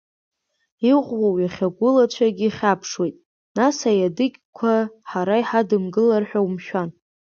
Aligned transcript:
Иӷәӷәоу 0.89 1.35
иахь 1.39 1.61
агәылацәагьы 1.67 2.47
хьаԥшуеит, 2.55 3.15
нас 3.57 3.77
аиадыгьқәагь 3.89 4.85
ҳара 5.09 5.35
иҳадымгылар 5.41 6.23
ҳәа 6.29 6.39
умшәан… 6.45 6.89